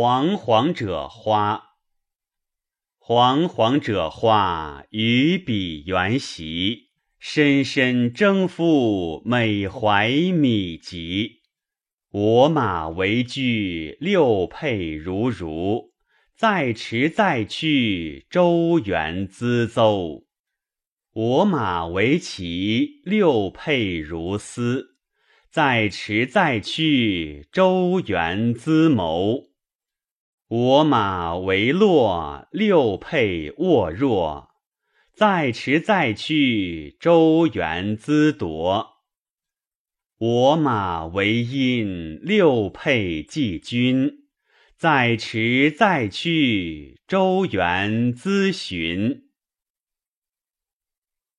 [0.00, 1.70] 惶惶者花，
[3.00, 11.40] 惶惶者花，于彼原席，深深征夫，美怀靡及。
[12.12, 15.90] 我马为驹，六辔如如，
[16.36, 20.26] 在驰在去，周原咨邹。
[21.12, 24.96] 我马为骑，六辔如丝，
[25.50, 29.48] 在驰在去，周原咨谋。
[30.48, 34.48] 我马为落，六辔卧若，
[35.14, 38.94] 在驰再去，周原资夺。
[40.16, 44.10] 我马为阴，六辔继军，
[44.74, 49.27] 在驰再去，周原咨循。